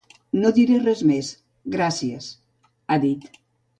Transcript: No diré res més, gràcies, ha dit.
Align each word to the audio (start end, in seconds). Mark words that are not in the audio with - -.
No 0.43 0.51
diré 0.57 0.77
res 0.85 1.03
més, 1.11 1.29
gràcies, 1.77 2.31
ha 2.89 2.99
dit. 3.05 3.29